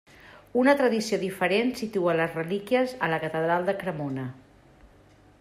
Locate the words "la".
3.13-3.21